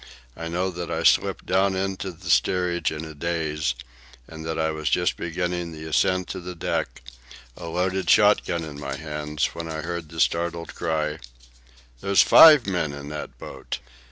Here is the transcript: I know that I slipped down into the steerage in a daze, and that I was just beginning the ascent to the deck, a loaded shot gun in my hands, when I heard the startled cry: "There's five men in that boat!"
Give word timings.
I 0.35 0.47
know 0.47 0.71
that 0.71 0.89
I 0.89 1.03
slipped 1.03 1.45
down 1.45 1.75
into 1.75 2.11
the 2.11 2.31
steerage 2.31 2.91
in 2.91 3.05
a 3.05 3.13
daze, 3.13 3.75
and 4.27 4.43
that 4.47 4.57
I 4.57 4.71
was 4.71 4.89
just 4.89 5.15
beginning 5.15 5.71
the 5.73 5.85
ascent 5.85 6.27
to 6.29 6.39
the 6.39 6.55
deck, 6.55 7.03
a 7.55 7.67
loaded 7.67 8.09
shot 8.09 8.43
gun 8.43 8.63
in 8.63 8.79
my 8.79 8.95
hands, 8.95 9.51
when 9.53 9.67
I 9.69 9.81
heard 9.81 10.09
the 10.09 10.19
startled 10.19 10.73
cry: 10.73 11.19
"There's 11.99 12.23
five 12.23 12.65
men 12.65 12.93
in 12.93 13.09
that 13.09 13.37
boat!" 13.37 13.77